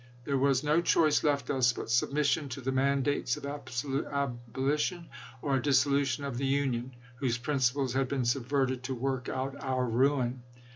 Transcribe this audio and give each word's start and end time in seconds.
There 0.23 0.39
was 0.39 0.63
no 0.63 0.81
choice 0.81 1.23
left 1.23 1.51
us 1.51 1.73
but 1.73 1.91
submission 1.91 2.49
to 2.49 2.61
the 2.61 2.71
mandates 2.71 3.37
of 3.37 3.45
abolition, 3.45 5.09
or 5.43 5.55
a 5.57 5.61
dissolution 5.61 6.23
of 6.23 6.39
the 6.39 6.47
Union, 6.47 6.95
whose 7.17 7.37
principles 7.37 7.93
had 7.93 8.07
been 8.07 8.25
subverted 8.25 8.81
to 8.85 8.95
work 8.95 9.29
out 9.29 9.55
our 9.59 9.85
ruin. 9.85 10.41